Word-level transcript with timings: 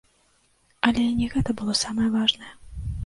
Але 0.89 1.03
і 1.09 1.11
не 1.19 1.27
гэта 1.33 1.55
было 1.59 1.77
самае 1.85 2.09
важнае. 2.17 2.53